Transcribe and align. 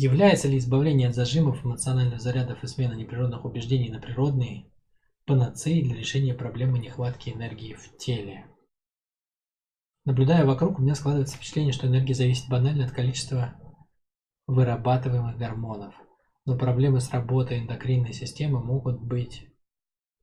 Является 0.00 0.46
ли 0.46 0.58
избавление 0.58 1.08
от 1.08 1.16
зажимов, 1.16 1.64
эмоциональных 1.64 2.20
зарядов 2.20 2.62
и 2.62 2.68
смена 2.68 2.92
неприродных 2.92 3.44
убеждений 3.44 3.90
на 3.90 3.98
природные 3.98 4.70
панацеей 5.26 5.82
для 5.82 5.96
решения 5.96 6.34
проблемы 6.34 6.78
нехватки 6.78 7.30
энергии 7.30 7.74
в 7.74 7.96
теле? 7.96 8.46
Наблюдая 10.04 10.46
вокруг, 10.46 10.78
у 10.78 10.82
меня 10.82 10.94
складывается 10.94 11.34
впечатление, 11.34 11.72
что 11.72 11.88
энергия 11.88 12.14
зависит 12.14 12.48
банально 12.48 12.84
от 12.84 12.92
количества 12.92 13.56
вырабатываемых 14.46 15.36
гормонов. 15.36 15.96
Но 16.44 16.56
проблемы 16.56 17.00
с 17.00 17.10
работой 17.10 17.58
эндокринной 17.58 18.12
системы 18.12 18.62
могут 18.62 19.02
быть 19.02 19.48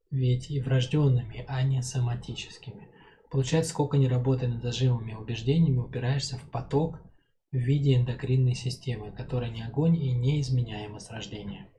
ведь 0.09 0.49
и 0.51 0.61
врожденными, 0.61 1.43
а 1.49 1.61
не 1.63 1.81
соматическими. 1.81 2.87
Получается, 3.29 3.71
сколько 3.71 3.97
не 3.97 4.07
работая 4.07 4.47
над 4.47 4.63
зажимами 4.63 5.11
и 5.11 5.15
убеждениями, 5.15 5.79
упираешься 5.79 6.37
в 6.37 6.49
поток 6.49 7.01
в 7.55 7.57
виде 7.57 7.95
эндокринной 7.95 8.53
системы, 8.53 9.13
которая 9.13 9.49
не 9.49 9.61
огонь 9.61 9.95
и 9.95 10.11
неизменяема 10.11 10.99
с 10.99 11.09
рождения. 11.09 11.71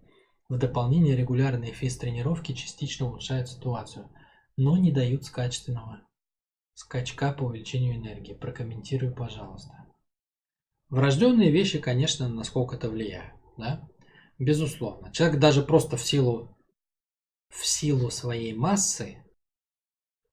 В 0.48 0.56
дополнение 0.56 1.14
регулярные 1.14 1.72
физ-тренировки 1.72 2.52
частично 2.52 3.06
улучшают 3.06 3.50
ситуацию, 3.50 4.08
но 4.56 4.78
не 4.78 4.90
дают 4.90 5.28
качественного 5.28 6.00
скачка 6.72 7.32
по 7.32 7.44
увеличению 7.44 7.96
энергии. 7.96 8.32
Прокомментирую, 8.32 9.14
пожалуйста. 9.14 9.72
Врожденные 10.88 11.50
вещи, 11.50 11.78
конечно, 11.78 12.26
насколько 12.28 12.76
это 12.76 12.88
влияют, 12.88 13.34
да? 13.58 13.86
Безусловно. 14.38 15.12
Человек 15.12 15.38
даже 15.40 15.62
просто 15.62 15.98
в 15.98 16.02
силу, 16.02 16.56
в 17.50 17.66
силу 17.66 18.10
своей 18.10 18.54
массы, 18.54 19.22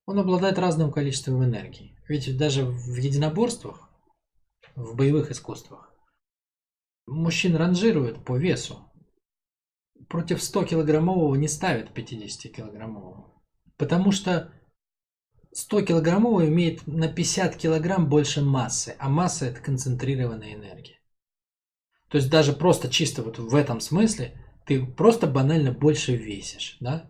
он 0.06 0.20
обладает 0.20 0.58
разным 0.58 0.92
количеством 0.92 1.44
энергии. 1.44 1.98
Ведь 2.08 2.38
даже 2.38 2.66
в 2.66 2.96
единоборствах, 2.96 3.83
в 4.76 4.96
боевых 4.96 5.32
искусствах, 5.32 5.94
мужчин 7.06 7.56
ранжируют 7.56 8.24
по 8.26 8.38
весу. 8.38 8.92
Против 10.10 10.40
100-килограммового 10.40 11.36
не 11.38 11.48
ставят 11.48 11.98
50-килограммового. 11.98 13.32
Потому 13.78 14.12
что 14.12 14.54
100-килограммовый 15.54 16.48
имеет 16.48 16.86
на 16.88 17.08
50 17.08 17.56
килограмм 17.56 18.10
больше 18.10 18.42
массы, 18.42 18.96
а 19.00 19.10
масса 19.10 19.46
это 19.46 19.62
концентрированная 19.62 20.54
энергия. 20.54 21.00
То 22.10 22.18
есть 22.18 22.30
даже 22.30 22.54
просто 22.54 22.90
чисто 22.90 23.24
вот 23.24 23.40
в 23.40 23.56
этом 23.56 23.80
смысле 23.80 24.38
ты 24.66 24.86
просто 24.86 25.28
банально 25.28 25.72
больше 25.72 26.16
весишь, 26.16 26.78
да? 26.80 27.10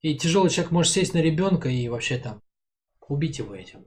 И 0.00 0.16
тяжелый 0.16 0.50
человек 0.50 0.72
может 0.72 0.92
сесть 0.92 1.14
на 1.14 1.18
ребенка 1.18 1.68
и 1.68 1.88
вообще 1.88 2.18
там 2.18 2.42
убить 3.08 3.38
его 3.38 3.54
этим. 3.54 3.86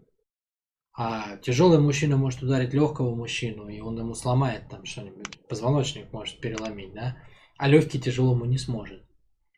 А 0.93 1.37
тяжелый 1.37 1.79
мужчина 1.79 2.17
может 2.17 2.41
ударить 2.43 2.73
легкого 2.73 3.15
мужчину, 3.15 3.69
и 3.69 3.79
он 3.79 3.97
ему 3.97 4.13
сломает 4.13 4.67
там 4.69 4.85
что-нибудь, 4.85 5.47
позвоночник 5.47 6.11
может 6.11 6.41
переломить, 6.41 6.93
да? 6.93 7.17
А 7.57 7.67
легкий 7.67 7.99
тяжелому 7.99 8.45
не 8.45 8.57
сможет. 8.57 9.03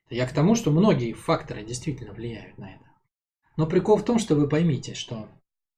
Я 0.10 0.28
к 0.28 0.34
тому, 0.34 0.56
что 0.56 0.72
многие 0.72 1.14
факторы 1.14 1.64
действительно 1.66 2.14
влияют 2.14 2.58
на 2.58 2.76
это. 2.76 2.86
Но 3.58 3.66
прикол 3.66 3.98
в 3.98 4.06
том, 4.06 4.20
что 4.20 4.36
вы 4.36 4.50
поймите, 4.50 4.94
что 4.94 5.30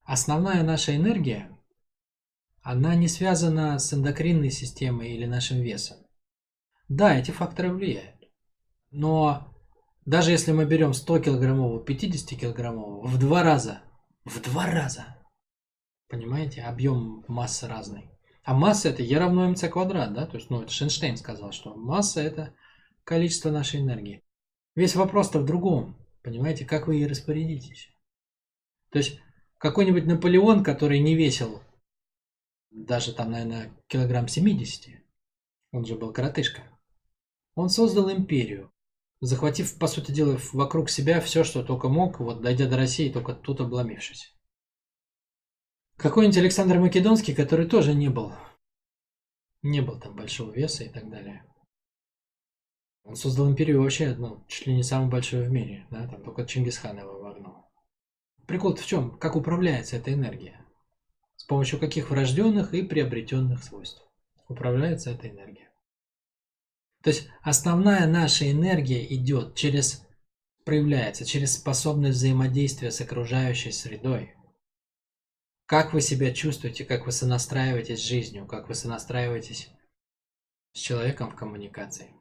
основная 0.04 0.64
наша 0.64 0.96
энергия, 0.96 1.50
она 2.62 2.96
не 2.96 3.08
связана 3.08 3.78
с 3.78 3.94
эндокринной 3.94 4.50
системой 4.50 5.12
или 5.12 5.26
нашим 5.26 5.60
весом. 5.60 5.98
Да, 6.90 7.16
эти 7.18 7.32
факторы 7.32 7.72
влияют. 7.72 8.30
Но 8.92 9.54
даже 10.06 10.32
если 10.32 10.52
мы 10.52 10.66
берем 10.66 10.92
100-килограммового, 10.92 11.86
50-килограммового, 11.86 13.06
в 13.06 13.20
два 13.20 13.44
раза, 13.44 13.82
в 14.26 14.42
два 14.42 14.66
раза, 14.66 15.18
понимаете, 16.14 16.62
объем 16.62 17.26
массы 17.28 17.68
разный. 17.68 18.08
А 18.44 18.54
масса 18.54 18.90
это 18.90 19.02
Е 19.02 19.18
равно 19.18 19.50
МЦ 19.50 19.68
квадрат, 19.70 20.14
да, 20.14 20.28
то 20.28 20.38
есть, 20.38 20.52
ну, 20.52 20.62
это 20.62 20.72
Шенштейн 20.72 21.18
сказал, 21.18 21.52
что 21.52 21.74
масса 21.74 22.22
это 22.22 22.54
количество 23.04 23.50
нашей 23.50 23.80
энергии. 23.80 24.24
Весь 24.76 24.96
вопрос-то 24.96 25.40
в 25.40 25.46
другом. 25.46 25.98
Понимаете, 26.22 26.66
как 26.66 26.86
вы 26.86 26.98
ей 26.98 27.08
распорядитесь? 27.08 27.90
То 28.92 29.00
есть 29.00 29.20
какой-нибудь 29.58 30.06
Наполеон, 30.06 30.64
который 30.64 31.00
не 31.00 31.16
весил 31.16 31.64
даже 32.70 33.14
там, 33.14 33.32
наверное, 33.32 33.72
килограмм 33.88 34.28
70, 34.28 35.02
он 35.72 35.86
же 35.86 35.96
был 35.96 36.14
коротышка, 36.14 36.62
он 37.56 37.70
создал 37.70 38.12
империю, 38.12 38.72
захватив, 39.20 39.80
по 39.80 39.88
сути 39.88 40.12
дела, 40.12 40.38
вокруг 40.54 40.92
себя 40.92 41.22
все, 41.22 41.44
что 41.44 41.64
только 41.64 41.90
мог, 41.90 42.20
вот 42.20 42.42
дойдя 42.42 42.68
до 42.68 42.78
России, 42.78 43.12
только 43.12 43.34
тут 43.34 43.62
обломившись. 43.62 44.36
Какой-нибудь 45.98 46.38
Александр 46.38 46.80
Македонский, 46.80 47.34
который 47.34 47.68
тоже 47.68 47.94
не 47.94 48.10
был, 48.10 48.34
не 49.62 49.82
был 49.82 50.00
там 50.00 50.16
большого 50.16 50.52
веса 50.52 50.84
и 50.84 50.90
так 50.90 51.10
далее. 51.10 51.44
Он 53.04 53.16
создал 53.16 53.50
империю 53.50 53.82
вообще, 53.82 54.16
ну, 54.16 54.46
чуть 54.48 54.68
ли 54.68 54.76
не 54.76 54.84
самую 54.84 55.12
большую 55.12 55.46
в 55.46 55.52
мире, 55.52 55.86
да, 55.92 56.08
там 56.08 56.24
только 56.24 56.46
Чингисхан 56.46 56.98
его 56.98 57.20
вогнал. 57.20 57.70
прикол 58.48 58.76
в 58.76 58.86
чем? 58.86 59.18
Как 59.18 59.36
управляется 59.36 59.98
эта 59.98 60.14
энергия? 60.14 60.66
С 61.36 61.44
помощью 61.44 61.80
каких 61.80 62.10
врожденных 62.10 62.74
и 62.74 62.82
приобретенных 62.82 63.64
свойств 63.64 64.02
управляется 64.48 65.12
эта 65.12 65.30
энергия? 65.30 65.70
То 67.02 67.10
есть 67.10 67.28
основная 67.42 68.08
наша 68.08 68.50
энергия 68.50 69.06
идет 69.14 69.56
через, 69.56 70.08
проявляется 70.64 71.26
через 71.26 71.54
способность 71.54 72.18
взаимодействия 72.18 72.92
с 72.92 73.02
окружающей 73.02 73.72
средой. 73.72 74.36
Как 75.74 75.92
вы 75.92 76.02
себя 76.02 76.32
чувствуете, 76.32 76.86
как 76.86 77.08
вы 77.08 77.12
сонастраиваетесь 77.12 77.98
с 77.98 78.08
жизнью, 78.08 78.46
как 78.46 78.70
вы 78.70 78.76
сонастраиваетесь 78.76 79.70
с 80.72 80.78
человеком 80.78 81.32
в 81.32 81.36
коммуникации. 81.36 82.14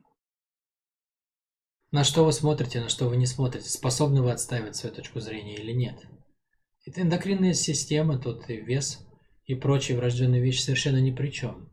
На 1.90 2.02
что 2.02 2.24
вы 2.24 2.32
смотрите, 2.32 2.80
на 2.80 2.88
что 2.88 3.10
вы 3.10 3.18
не 3.18 3.26
смотрите, 3.26 3.68
способны 3.68 4.22
вы 4.22 4.32
отстаивать 4.32 4.76
свою 4.76 4.94
точку 4.94 5.20
зрения 5.20 5.56
или 5.56 5.72
нет. 5.72 6.00
Это 6.86 7.02
эндокринная 7.02 7.52
система, 7.52 8.18
тут 8.18 8.48
и 8.48 8.56
вес, 8.56 9.06
и 9.44 9.54
прочие 9.54 9.98
врожденные 9.98 10.40
вещи 10.40 10.62
совершенно 10.62 11.02
ни 11.02 11.10
при 11.10 11.28
чем. 11.28 11.68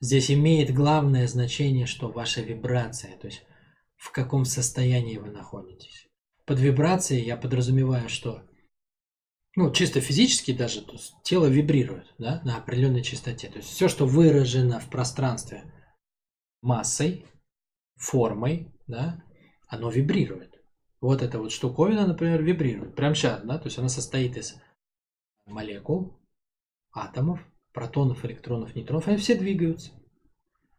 Здесь 0.00 0.30
имеет 0.30 0.72
главное 0.72 1.28
значение, 1.28 1.84
что 1.84 2.10
ваша 2.10 2.40
вибрация, 2.40 3.14
то 3.18 3.26
есть 3.26 3.42
в 3.98 4.10
каком 4.10 4.46
состоянии 4.46 5.18
вы 5.18 5.32
находитесь. 5.32 6.08
Под 6.46 6.58
вибрацией 6.60 7.26
я 7.26 7.36
подразумеваю, 7.36 8.08
что 8.08 8.47
ну, 9.58 9.72
чисто 9.72 10.00
физически 10.00 10.52
даже 10.52 10.82
то 10.82 10.92
есть 10.92 11.16
тело 11.24 11.46
вибрирует 11.46 12.14
да, 12.16 12.40
на 12.44 12.58
определенной 12.58 13.02
частоте. 13.02 13.48
То 13.48 13.56
есть 13.56 13.68
все, 13.68 13.88
что 13.88 14.06
выражено 14.06 14.78
в 14.78 14.88
пространстве 14.88 15.64
массой, 16.62 17.26
формой, 17.96 18.72
да, 18.86 19.20
оно 19.66 19.90
вибрирует. 19.90 20.62
Вот 21.00 21.22
эта 21.22 21.40
вот 21.40 21.50
штуковина, 21.50 22.06
например, 22.06 22.40
вибрирует. 22.40 22.94
Прям 22.94 23.16
сейчас, 23.16 23.42
да, 23.42 23.58
то 23.58 23.66
есть 23.66 23.78
она 23.78 23.88
состоит 23.88 24.36
из 24.36 24.54
молекул, 25.44 26.20
атомов, 26.92 27.40
протонов, 27.72 28.24
электронов, 28.24 28.76
нейтронов, 28.76 29.08
они 29.08 29.16
все 29.16 29.34
двигаются 29.34 29.90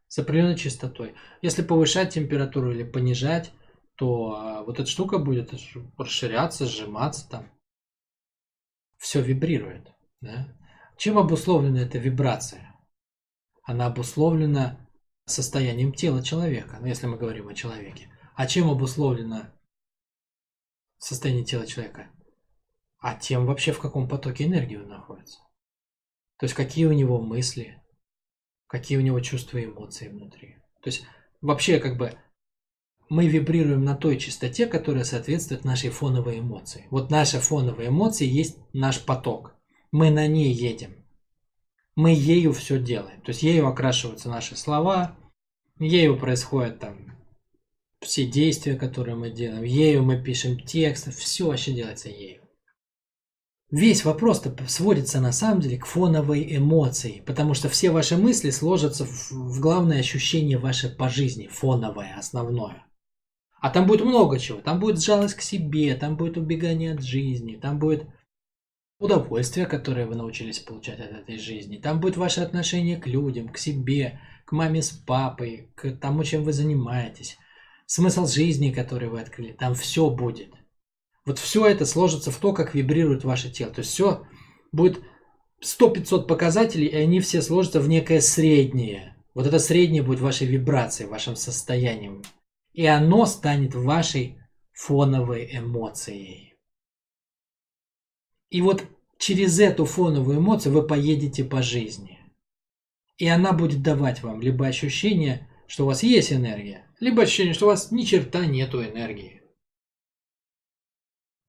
с 0.08 0.20
определенной 0.20 0.58
частотой. 0.58 1.16
Если 1.42 1.64
повышать 1.64 2.14
температуру 2.14 2.72
или 2.72 2.84
понижать, 2.84 3.52
то 3.96 4.36
а, 4.38 4.64
вот 4.64 4.80
эта 4.80 4.90
штука 4.90 5.18
будет 5.18 5.54
расширяться, 5.98 6.66
сжиматься 6.66 7.30
там. 7.30 7.59
Все 9.00 9.22
вибрирует. 9.22 9.92
Да? 10.22 10.56
Чем 10.98 11.18
обусловлена 11.18 11.80
эта 11.82 11.98
вибрация? 11.98 12.76
Она 13.64 13.88
обусловлена 13.88 14.88
состоянием 15.26 15.94
тела 15.94 16.22
человека, 16.22 16.78
ну, 16.82 16.88
если 16.88 17.08
мы 17.08 17.18
говорим 17.18 17.48
о 17.48 17.54
человеке. 17.54 18.12
А 18.36 18.46
чем 18.46 18.70
обусловлено 18.70 19.52
состояние 20.98 21.46
тела 21.46 21.66
человека? 21.66 22.12
А 23.00 23.16
тем 23.16 23.46
вообще, 23.46 23.72
в 23.72 23.80
каком 23.80 24.10
потоке 24.10 24.46
энергии 24.46 24.76
он 24.76 24.90
находится. 24.90 25.40
То 26.38 26.46
есть, 26.46 26.54
какие 26.54 26.86
у 26.86 26.92
него 26.92 27.22
мысли, 27.22 27.82
какие 28.68 28.98
у 28.98 29.02
него 29.02 29.20
чувства 29.22 29.60
и 29.60 29.66
эмоции 29.66 30.10
внутри. 30.10 30.58
То 30.82 30.90
есть, 30.90 31.06
вообще, 31.40 31.80
как 31.80 31.98
бы, 31.98 32.20
мы 33.10 33.28
вибрируем 33.28 33.84
на 33.84 33.96
той 33.96 34.18
частоте, 34.18 34.68
которая 34.68 35.04
соответствует 35.04 35.66
нашей 35.66 35.90
фоновой 35.90 36.40
эмоции. 36.40 36.88
Вот 36.92 37.10
наша 37.10 37.40
фоновая 37.40 37.88
эмоция 37.88 38.28
есть 38.28 38.58
наш 38.74 39.04
поток. 39.04 39.56
Мы 39.92 40.12
на 40.12 40.28
ней 40.28 40.54
едем 40.54 41.00
мы 42.00 42.14
ею 42.14 42.54
все 42.54 42.80
делаем. 42.80 43.20
То 43.22 43.32
есть 43.32 43.44
ею 43.44 43.68
окрашиваются 43.68 44.30
наши 44.30 44.56
слова, 44.56 45.18
ею 45.80 46.18
происходят 46.18 46.80
там 46.80 47.14
все 48.00 48.26
действия, 48.26 48.76
которые 48.76 49.16
мы 49.16 49.30
делаем, 49.32 49.64
ею 49.64 50.04
мы 50.04 50.22
пишем 50.24 50.58
текст, 50.58 51.14
все 51.14 51.48
вообще 51.48 51.74
делается 51.74 52.08
ею. 52.08 52.42
Весь 53.70 54.06
вопрос-то 54.06 54.56
сводится 54.68 55.20
на 55.20 55.34
самом 55.34 55.60
деле 55.60 55.78
к 55.78 55.86
фоновой 55.86 56.56
эмоции, 56.56 57.22
потому 57.28 57.54
что 57.54 57.68
все 57.68 57.92
ваши 57.92 58.16
мысли 58.16 58.50
сложатся 58.50 59.06
в, 59.06 59.60
главное 59.60 60.00
ощущение 60.00 60.58
ваше 60.58 60.90
по 60.90 61.10
жизни, 61.10 61.48
фоновое, 61.48 62.16
основное. 62.18 62.86
А 63.62 63.70
там 63.70 63.86
будет 63.86 64.02
много 64.02 64.40
чего. 64.40 64.62
Там 64.62 64.80
будет 64.80 65.02
жалость 65.02 65.36
к 65.36 65.42
себе, 65.42 65.96
там 65.96 66.16
будет 66.16 66.38
убегание 66.38 66.94
от 66.94 67.04
жизни, 67.04 67.56
там 67.56 67.80
будет 67.80 68.08
удовольствие, 69.00 69.66
которое 69.66 70.06
вы 70.06 70.16
научились 70.16 70.60
получать 70.60 71.00
от 71.00 71.12
этой 71.12 71.38
жизни. 71.38 71.78
Там 71.78 72.00
будет 72.00 72.18
ваше 72.18 72.42
отношение 72.42 72.98
к 72.98 73.08
людям, 73.08 73.50
к 73.50 73.58
себе, 73.58 74.20
к 74.46 74.52
маме 74.52 74.82
с 74.82 74.90
папой, 74.90 75.72
к 75.76 75.92
тому, 75.92 76.24
чем 76.24 76.44
вы 76.44 76.54
занимаетесь, 76.54 77.38
смысл 77.86 78.26
жизни, 78.28 78.72
который 78.72 79.10
вы 79.10 79.22
открыли, 79.22 79.54
там 79.54 79.76
все 79.76 80.10
будет. 80.10 80.50
Вот 81.26 81.38
все 81.38 81.68
это 81.68 81.86
сложится 81.86 82.32
в 82.32 82.38
то, 82.38 82.54
как 82.54 82.74
вибрирует 82.74 83.24
ваше 83.24 83.52
тело. 83.52 83.72
То 83.72 83.80
есть 83.80 83.92
все 83.92 84.26
будет 84.72 85.02
100-500 85.64 86.26
показателей, 86.26 86.88
и 86.88 86.96
они 86.96 87.20
все 87.20 87.42
сложатся 87.42 87.80
в 87.80 87.88
некое 87.88 88.22
среднее. 88.22 89.16
Вот 89.36 89.46
это 89.46 89.60
среднее 89.60 90.02
будет 90.02 90.20
вашей 90.20 90.48
вибрацией, 90.48 91.10
вашим 91.10 91.36
состоянием. 91.36 92.24
И 92.74 92.86
оно 92.86 93.26
станет 93.26 93.76
вашей 93.76 94.40
фоновой 94.74 95.50
эмоцией. 95.52 96.56
И 98.50 98.62
вот 98.62 98.86
через 99.18 99.60
эту 99.60 99.86
фоновую 99.86 100.38
эмоцию 100.40 100.74
вы 100.74 100.88
поедете 100.88 101.44
по 101.44 101.62
жизни. 101.62 102.20
И 103.18 103.28
она 103.28 103.52
будет 103.52 103.82
давать 103.82 104.24
вам 104.24 104.42
либо 104.42 104.66
ощущение, 104.66 105.48
что 105.68 105.84
у 105.84 105.88
вас 105.88 106.04
есть 106.04 106.32
энергия, 106.32 106.88
либо 107.00 107.24
ощущение, 107.24 107.54
что 107.54 107.66
у 107.66 107.70
вас 107.70 107.92
ни 107.92 108.04
черта 108.04 108.46
нету 108.46 108.84
энергии. 108.84 109.42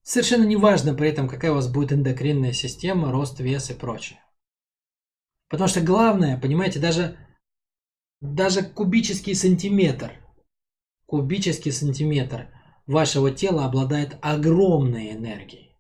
Совершенно 0.03 0.45
не 0.45 0.57
важно 0.57 0.95
при 0.95 1.09
этом, 1.09 1.29
какая 1.29 1.53
у 1.53 1.55
вас 1.55 1.73
будет 1.73 1.93
эндокринная 1.93 2.53
система, 2.53 3.13
рост, 3.13 3.39
вес 3.39 3.71
и 3.71 3.75
прочее. 3.75 4.19
Потому 5.49 5.69
что 5.69 5.81
главное, 5.81 6.41
понимаете, 6.41 6.81
даже, 6.81 7.17
даже 8.21 8.63
кубический 8.63 9.35
сантиметр, 9.35 10.13
кубический 11.11 11.73
сантиметр 11.73 12.47
вашего 12.87 13.33
тела 13.33 13.65
обладает 13.65 14.17
огромной 14.23 15.11
энергией. 15.11 15.77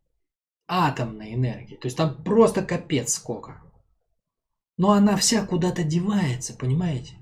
Атомной 0.66 1.34
энергией. 1.34 1.78
То 1.78 1.86
есть 1.86 1.96
там 1.96 2.20
просто 2.24 2.62
капец 2.62 3.14
сколько. 3.14 3.62
Но 4.76 4.90
она 4.90 5.16
вся 5.16 5.46
куда-то 5.46 5.84
девается, 5.84 6.52
понимаете? 6.54 7.14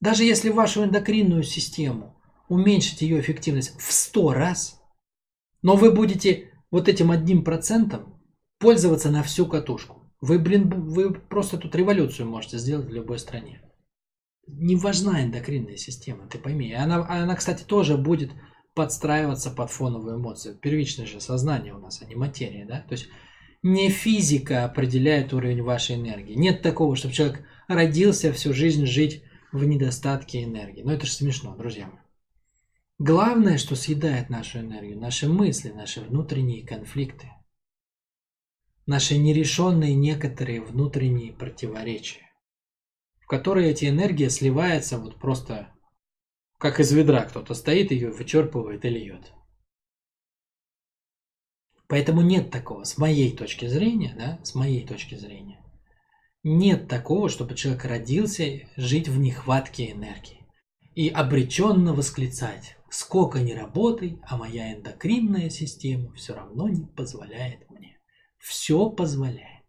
Даже 0.00 0.24
если 0.24 0.48
вашу 0.48 0.84
эндокринную 0.84 1.42
систему 1.42 2.18
уменьшить 2.48 3.02
ее 3.02 3.20
эффективность 3.20 3.78
в 3.78 3.92
100 3.92 4.32
раз, 4.32 4.80
но 5.60 5.76
вы 5.76 5.92
будете 5.92 6.50
вот 6.70 6.88
этим 6.88 7.10
одним 7.10 7.44
процентом 7.44 8.22
пользоваться 8.58 9.10
на 9.10 9.22
всю 9.22 9.44
катушку. 9.44 10.10
Вы, 10.22 10.38
блин, 10.38 10.70
вы 10.70 11.12
просто 11.12 11.58
тут 11.58 11.74
революцию 11.74 12.26
можете 12.26 12.56
сделать 12.56 12.86
в 12.86 12.92
любой 12.94 13.18
стране. 13.18 13.67
Не 14.48 14.76
важна 14.76 15.22
эндокринная 15.22 15.76
система, 15.76 16.26
ты 16.26 16.38
пойми. 16.38 16.72
Она, 16.72 17.06
она, 17.08 17.36
кстати, 17.36 17.62
тоже 17.62 17.96
будет 17.96 18.32
подстраиваться 18.74 19.50
под 19.50 19.70
фоновые 19.70 20.16
эмоции. 20.16 20.56
Первичное 20.60 21.06
же 21.06 21.20
сознание 21.20 21.74
у 21.74 21.78
нас, 21.78 22.00
а 22.02 22.06
не 22.06 22.14
материя, 22.14 22.64
да? 22.64 22.80
То 22.80 22.92
есть 22.92 23.08
не 23.62 23.90
физика 23.90 24.64
определяет 24.64 25.32
уровень 25.32 25.62
вашей 25.62 25.96
энергии. 25.96 26.34
Нет 26.34 26.62
такого, 26.62 26.96
чтобы 26.96 27.14
человек 27.14 27.44
родился 27.66 28.32
всю 28.32 28.54
жизнь 28.54 28.86
жить 28.86 29.22
в 29.52 29.64
недостатке 29.64 30.44
энергии. 30.44 30.82
Но 30.82 30.92
это 30.92 31.06
же 31.06 31.12
смешно, 31.12 31.56
друзья 31.56 31.86
мои. 31.86 32.02
Главное, 32.98 33.58
что 33.58 33.76
съедает 33.76 34.28
нашу 34.28 34.58
энергию, 34.58 34.98
наши 34.98 35.28
мысли, 35.28 35.70
наши 35.70 36.00
внутренние 36.00 36.66
конфликты, 36.66 37.30
наши 38.86 39.16
нерешенные 39.16 39.94
некоторые 39.94 40.60
внутренние 40.60 41.32
противоречия, 41.32 42.27
в 43.28 43.30
которые 43.30 43.72
эти 43.72 43.84
энергии 43.84 44.28
сливаются 44.28 44.98
вот 44.98 45.20
просто 45.20 45.70
как 46.56 46.80
из 46.80 46.90
ведра 46.92 47.26
кто-то 47.26 47.52
стоит, 47.52 47.90
ее 47.90 48.10
вычерпывает 48.10 48.86
и 48.86 48.88
льет. 48.88 49.34
Поэтому 51.88 52.22
нет 52.22 52.50
такого, 52.50 52.84
с 52.84 52.96
моей 52.96 53.36
точки 53.36 53.66
зрения, 53.66 54.14
да, 54.16 54.40
с 54.42 54.54
моей 54.54 54.86
точки 54.86 55.14
зрения, 55.14 55.62
нет 56.42 56.88
такого, 56.88 57.28
чтобы 57.28 57.54
человек 57.54 57.84
родился 57.84 58.66
жить 58.76 59.08
в 59.08 59.18
нехватке 59.18 59.92
энергии 59.92 60.46
и 60.94 61.10
обреченно 61.10 61.92
восклицать 61.92 62.78
Сколько 62.90 63.40
ни 63.40 63.52
работай, 63.52 64.18
а 64.22 64.38
моя 64.38 64.72
эндокринная 64.72 65.50
система 65.50 66.10
все 66.14 66.34
равно 66.34 66.70
не 66.70 66.86
позволяет 66.86 67.68
мне. 67.68 68.00
Все 68.38 68.88
позволяет. 68.88 69.66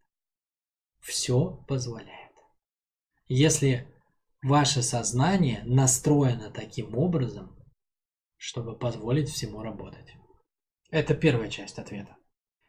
Все 1.02 1.62
позволяет. 1.68 2.19
Если 3.30 3.88
ваше 4.42 4.82
сознание 4.82 5.62
настроено 5.64 6.50
таким 6.50 6.98
образом, 6.98 7.56
чтобы 8.38 8.78
позволить 8.78 9.30
всему 9.30 9.62
работать. 9.62 10.16
Это 10.90 11.14
первая 11.14 11.50
часть 11.50 11.78
ответа. 11.78 12.16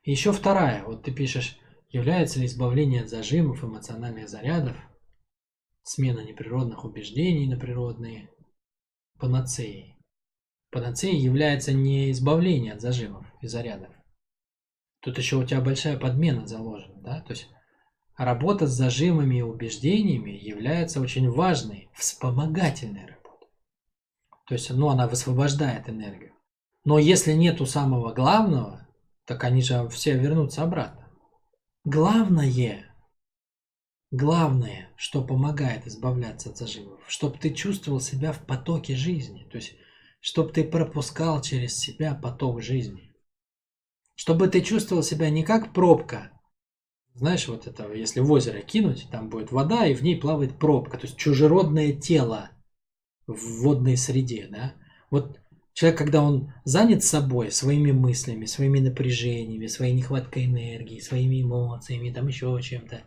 Еще 0.03 0.33
вторая. 0.33 0.85
Вот 0.85 1.03
ты 1.03 1.13
пишешь, 1.13 1.59
является 1.89 2.41
ли 2.41 2.47
избавление 2.47 3.03
от 3.03 3.09
зажимов, 3.09 3.65
эмоциональных 3.65 4.29
зарядов, 4.29 4.77
смена 5.83 6.21
неприродных 6.21 6.85
убеждений 6.85 7.49
на 7.49 7.59
природные 7.59 8.31
панацеей. 9.19 9.97
Панацеей 10.71 11.19
является 11.19 11.73
не 11.73 12.11
избавление 12.11 12.75
от 12.75 12.83
зажимов 12.83 13.27
и 13.41 13.47
зарядов. 13.47 13.95
Тут 15.01 15.17
еще 15.17 15.37
у 15.37 15.45
тебя 15.45 15.63
большая 15.63 15.99
подмена 15.99 16.47
заложена, 16.47 17.01
да? 17.01 17.23
То 17.23 17.33
есть 17.33 17.49
работа 18.25 18.67
с 18.67 18.71
зажимами 18.71 19.37
и 19.37 19.43
убеждениями 19.43 20.31
является 20.31 21.01
очень 21.01 21.31
важной, 21.31 21.91
вспомогательной 21.95 23.07
работой. 23.07 23.49
То 24.47 24.55
есть, 24.55 24.71
ну, 24.71 24.89
она 24.89 25.09
высвобождает 25.09 25.89
энергию. 25.89 26.33
Но 26.85 26.99
если 26.99 27.33
нету 27.33 27.67
самого 27.67 28.13
главного, 28.13 28.87
так 29.25 29.45
они 29.45 29.63
же 29.63 29.89
все 29.89 30.17
вернутся 30.17 30.63
обратно. 30.63 31.09
Главное, 31.85 32.95
главное, 34.11 34.91
что 34.97 35.23
помогает 35.23 35.87
избавляться 35.87 36.51
от 36.51 36.59
зажимов, 36.59 37.01
чтобы 37.09 37.39
ты 37.39 37.51
чувствовал 37.51 38.01
себя 38.01 38.33
в 38.33 38.45
потоке 38.47 38.95
жизни. 38.95 39.47
То 39.51 39.57
есть 39.57 39.75
чтобы 40.21 40.53
ты 40.53 40.65
пропускал 40.65 41.41
через 41.41 41.77
себя 41.77 42.15
поток 42.15 42.63
жизни. 42.63 43.13
Чтобы 44.15 44.49
ты 44.49 44.61
чувствовал 44.61 45.03
себя 45.03 45.31
не 45.31 45.43
как 45.43 45.73
пробка. 45.73 46.31
Знаешь, 47.15 47.49
вот 47.49 47.67
это, 47.67 47.93
если 47.93 48.21
в 48.21 48.31
озеро 48.31 48.61
кинуть, 48.61 49.09
там 49.11 49.29
будет 49.29 49.53
вода, 49.53 49.87
и 49.87 49.95
в 49.95 50.03
ней 50.03 50.17
плавает 50.17 50.59
пробка, 50.59 50.97
то 50.97 51.07
есть 51.07 51.19
чужеродное 51.19 51.93
тело 51.93 52.51
в 53.27 53.63
водной 53.63 53.97
среде, 53.97 54.49
да. 54.51 54.75
Вот 55.11 55.41
человек, 55.73 55.99
когда 55.99 56.23
он 56.23 56.53
занят 56.65 57.05
собой, 57.05 57.51
своими 57.51 57.93
мыслями, 57.93 58.47
своими 58.47 58.81
напряжениями, 58.81 59.67
своей 59.67 59.93
нехваткой 59.93 60.47
энергии, 60.47 61.01
своими 61.01 61.43
эмоциями, 61.43 62.13
там 62.13 62.29
еще 62.29 62.59
чем-то, 62.63 63.03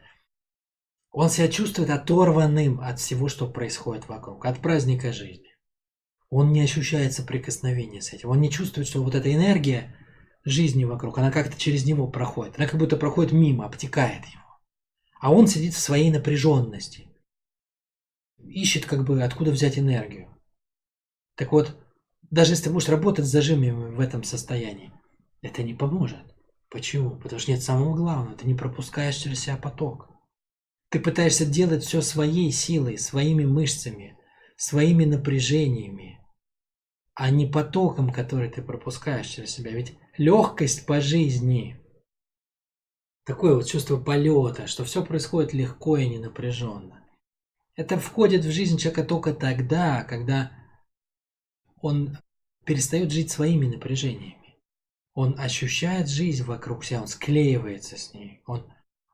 он 1.12 1.30
себя 1.30 1.48
чувствует 1.48 1.90
оторванным 1.90 2.82
от 2.82 3.00
всего, 3.00 3.30
что 3.30 3.48
происходит 3.48 4.08
вокруг, 4.08 4.46
от 4.46 4.60
праздника 4.60 5.14
жизни 5.14 5.54
он 6.34 6.52
не 6.52 6.62
ощущает 6.62 7.14
соприкосновения 7.14 8.02
с 8.02 8.12
этим. 8.12 8.30
Он 8.30 8.42
не 8.42 8.50
чувствует, 8.50 8.88
что 8.88 9.04
вот 9.04 9.14
эта 9.14 9.32
энергия 9.32 9.96
жизни 10.44 10.84
вокруг, 10.84 11.18
она 11.18 11.32
как-то 11.32 11.58
через 11.58 11.86
него 11.86 12.08
проходит. 12.08 12.58
Она 12.58 12.68
как 12.68 12.80
будто 12.80 12.98
проходит 12.98 13.32
мимо, 13.32 13.66
обтекает 13.66 14.26
его. 14.26 14.44
А 15.20 15.32
он 15.32 15.48
сидит 15.48 15.74
в 15.74 15.80
своей 15.80 16.12
напряженности. 16.12 17.08
Ищет 18.40 18.86
как 18.86 19.06
бы 19.06 19.24
откуда 19.24 19.52
взять 19.52 19.80
энергию. 19.80 20.30
Так 21.36 21.52
вот, 21.52 21.78
даже 22.30 22.52
если 22.54 22.66
ты 22.66 22.70
будешь 22.72 22.90
работать 22.90 23.26
с 23.26 23.32
зажимами 23.32 23.96
в 23.96 24.00
этом 24.00 24.24
состоянии, 24.24 24.92
это 25.42 25.64
не 25.64 25.74
поможет. 25.74 26.20
Почему? 26.70 27.18
Потому 27.18 27.40
что 27.40 27.52
нет 27.52 27.62
самого 27.62 27.96
главного, 27.96 28.36
ты 28.36 28.48
не 28.48 28.56
пропускаешь 28.56 29.16
через 29.16 29.40
себя 29.40 29.58
поток. 29.58 30.10
Ты 30.90 31.00
пытаешься 31.00 31.46
делать 31.46 31.84
все 31.84 32.02
своей 32.02 32.52
силой, 32.52 32.98
своими 32.98 33.46
мышцами, 33.46 34.18
своими 34.58 35.06
напряжениями, 35.06 36.20
а 37.16 37.30
не 37.30 37.46
потоком, 37.46 38.12
который 38.12 38.50
ты 38.50 38.62
пропускаешь 38.62 39.28
через 39.28 39.52
себя. 39.52 39.72
Ведь 39.72 39.96
легкость 40.18 40.86
по 40.86 41.02
жизни, 41.02 41.80
такое 43.26 43.56
вот 43.56 43.68
чувство 43.68 43.98
полета, 43.98 44.68
что 44.68 44.84
все 44.84 45.04
происходит 45.04 45.54
легко 45.54 45.98
и 45.98 46.08
не 46.08 46.20
напряженно. 46.20 47.04
Это 47.76 47.98
входит 48.00 48.46
в 48.46 48.52
жизнь 48.52 48.78
человека 48.78 49.04
только 49.04 49.34
тогда, 49.34 50.04
когда 50.04 50.52
он 51.82 52.18
перестает 52.66 53.12
жить 53.12 53.32
своими 53.32 53.66
напряжениями. 53.66 54.58
Он 55.16 55.40
ощущает 55.40 56.08
жизнь 56.08 56.44
вокруг 56.44 56.86
себя, 56.86 57.02
он 57.02 57.08
склеивается 57.08 57.98
с 57.98 58.14
ней, 58.14 58.42
он, 58.46 58.72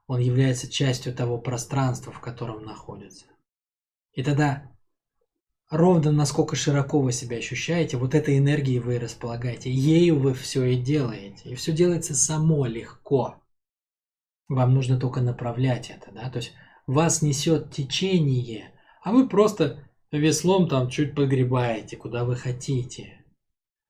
он 0.08 0.20
является 0.20 0.70
частью 0.70 1.14
того 1.14 1.38
пространства, 1.38 2.12
в 2.12 2.22
котором 2.22 2.64
находится. 2.64 3.26
И 4.14 4.24
тогда 4.24 4.70
ровно 5.70 6.12
насколько 6.12 6.56
широко 6.56 7.00
вы 7.00 7.12
себя 7.12 7.38
ощущаете, 7.38 7.98
вот 7.98 8.16
этой 8.16 8.38
энергией 8.38 8.80
вы 8.80 9.00
располагаете. 9.00 9.72
Ею 9.72 10.20
вы 10.20 10.34
все 10.34 10.64
и 10.66 10.76
делаете. 10.76 11.50
И 11.50 11.56
все 11.56 11.72
делается 11.72 12.16
само 12.16 12.66
легко. 12.66 13.36
Вам 14.48 14.74
нужно 14.74 15.00
только 15.00 15.22
направлять 15.22 15.92
это, 15.92 16.12
да, 16.12 16.30
то 16.30 16.38
есть 16.38 16.54
вас 16.88 17.22
несет 17.22 17.72
течение, 17.72 18.72
а 19.04 19.12
вы 19.12 19.30
просто 19.30 19.88
веслом 20.12 20.68
там 20.68 20.90
чуть 20.90 21.14
погребаете, 21.14 21.98
куда 21.98 22.26
вы 22.26 22.36
хотите. 22.36 23.24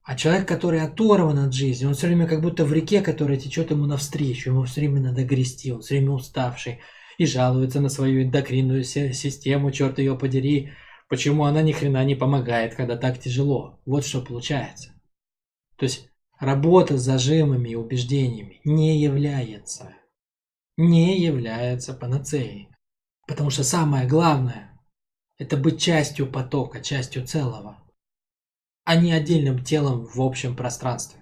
А 0.03 0.17
человек, 0.17 0.47
который 0.47 0.81
оторван 0.81 1.39
от 1.39 1.53
жизни, 1.53 1.85
он 1.85 1.93
все 1.93 2.07
время 2.07 2.27
как 2.27 2.41
будто 2.41 2.65
в 2.65 2.73
реке, 2.73 3.01
которая 3.01 3.37
течет 3.37 3.71
ему 3.71 3.85
навстречу, 3.85 4.49
ему 4.49 4.65
все 4.65 4.81
время 4.81 4.99
надо 4.99 5.23
грести, 5.23 5.71
он 5.71 5.81
все 5.81 5.95
время 5.95 6.11
уставший, 6.11 6.79
и 7.17 7.25
жалуется 7.25 7.79
на 7.79 7.87
свою 7.87 8.23
эндокринную 8.23 8.83
систему, 8.83 9.71
черт 9.71 9.99
ее 9.99 10.17
подери, 10.17 10.71
почему 11.09 11.43
она 11.43 11.61
ни 11.61 11.73
хрена 11.73 12.05
не 12.05 12.15
помогает, 12.15 12.75
когда 12.75 12.95
так 12.95 13.19
тяжело. 13.19 13.81
Вот 13.85 14.05
что 14.05 14.21
получается. 14.21 14.93
То 15.75 15.83
есть 15.83 16.09
работа 16.39 16.97
с 16.97 17.01
зажимами 17.01 17.69
и 17.69 17.75
убеждениями 17.75 18.61
не 18.63 19.01
является, 19.01 19.93
не 20.77 21.19
является 21.19 21.93
панацеей. 21.93 22.69
Потому 23.27 23.49
что 23.49 23.63
самое 23.63 24.07
главное– 24.07 24.79
это 25.37 25.57
быть 25.57 25.81
частью 25.81 26.31
потока, 26.31 26.81
частью 26.81 27.25
целого, 27.25 27.77
а 28.85 28.95
не 28.95 29.11
отдельным 29.11 29.63
телом 29.63 30.05
в 30.05 30.21
общем 30.21 30.55
пространстве, 30.55 31.21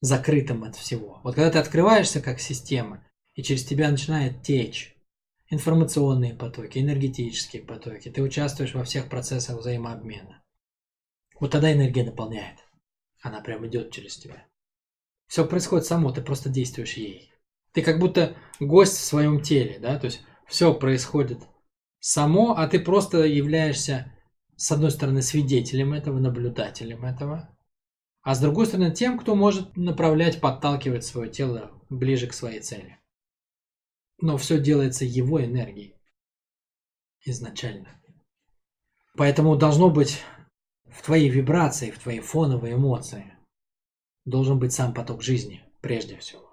закрытым 0.00 0.64
от 0.64 0.76
всего. 0.76 1.20
Вот 1.24 1.34
когда 1.34 1.50
ты 1.50 1.58
открываешься 1.58 2.20
как 2.20 2.40
система, 2.40 3.04
и 3.34 3.42
через 3.42 3.64
тебя 3.64 3.90
начинает 3.90 4.42
течь 4.42 4.96
информационные 5.50 6.34
потоки, 6.34 6.78
энергетические 6.78 7.62
потоки, 7.62 8.08
ты 8.08 8.22
участвуешь 8.22 8.74
во 8.74 8.84
всех 8.84 9.08
процессах 9.08 9.58
взаимообмена. 9.58 10.42
Вот 11.38 11.50
тогда 11.50 11.72
энергия 11.72 12.04
наполняет. 12.04 12.58
Она 13.20 13.40
прям 13.40 13.66
идет 13.66 13.90
через 13.90 14.16
тебя. 14.16 14.46
Все 15.26 15.46
происходит 15.46 15.86
само, 15.86 16.12
ты 16.12 16.22
просто 16.22 16.48
действуешь 16.48 16.94
ей. 16.94 17.32
Ты 17.72 17.82
как 17.82 17.98
будто 17.98 18.36
гость 18.58 18.96
в 18.96 19.04
своем 19.04 19.42
теле, 19.42 19.78
да, 19.78 19.98
то 19.98 20.06
есть 20.06 20.22
все 20.46 20.74
происходит 20.74 21.40
само, 22.00 22.56
а 22.56 22.66
ты 22.66 22.80
просто 22.80 23.24
являешься, 23.24 24.12
с 24.56 24.72
одной 24.72 24.90
стороны, 24.90 25.22
свидетелем 25.22 25.92
этого, 25.92 26.18
наблюдателем 26.18 27.04
этого, 27.04 27.56
а 28.22 28.34
с 28.34 28.40
другой 28.40 28.66
стороны, 28.66 28.92
тем, 28.92 29.18
кто 29.18 29.34
может 29.34 29.76
направлять, 29.76 30.40
подталкивать 30.40 31.04
свое 31.04 31.30
тело 31.30 31.70
ближе 31.88 32.26
к 32.26 32.34
своей 32.34 32.60
цели. 32.60 32.99
Но 34.20 34.36
все 34.36 34.60
делается 34.60 35.04
его 35.04 35.42
энергией 35.42 35.96
изначально. 37.22 37.88
Поэтому 39.16 39.56
должно 39.56 39.90
быть 39.90 40.22
в 40.86 41.02
твоей 41.02 41.28
вибрации, 41.28 41.90
в 41.90 41.98
твоей 41.98 42.20
фоновой 42.20 42.74
эмоции 42.74 43.32
должен 44.24 44.58
быть 44.58 44.72
сам 44.72 44.92
поток 44.94 45.22
жизни, 45.22 45.64
прежде 45.80 46.16
всего. 46.18 46.48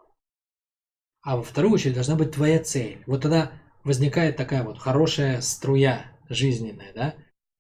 А 1.21 1.37
во 1.37 1.43
вторую 1.43 1.73
очередь 1.73 1.95
должна 1.95 2.15
быть 2.15 2.31
твоя 2.31 2.63
цель. 2.63 3.03
Вот 3.05 3.21
тогда 3.21 3.51
возникает 3.83 4.37
такая 4.37 4.63
вот 4.63 4.77
хорошая 4.77 5.41
струя 5.41 6.05
жизненная, 6.29 6.93
да? 6.93 7.15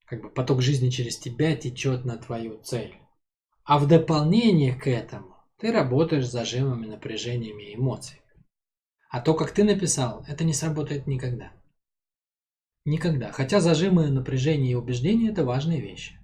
Как 0.05 0.21
бы 0.21 0.29
поток 0.29 0.61
жизни 0.61 0.89
через 0.89 1.17
тебя 1.17 1.55
течет 1.55 2.05
на 2.05 2.17
твою 2.17 2.61
цель. 2.63 2.95
А 3.65 3.77
в 3.77 3.87
дополнение 3.87 4.73
к 4.73 4.87
этому 4.87 5.35
ты 5.57 5.71
работаешь 5.71 6.27
с 6.27 6.31
зажимами, 6.31 6.85
напряжениями 6.85 7.63
и 7.63 7.75
эмоциями. 7.75 8.26
А 9.09 9.21
то, 9.21 9.33
как 9.33 9.51
ты 9.51 9.63
написал, 9.63 10.25
это 10.27 10.43
не 10.43 10.53
сработает 10.53 11.07
никогда. 11.07 11.51
Никогда. 12.85 13.31
Хотя 13.31 13.59
зажимы, 13.59 14.07
напряжение 14.07 14.71
и 14.71 14.75
убеждения– 14.75 15.29
это 15.31 15.45
важные 15.45 15.81
вещи. 15.81 16.16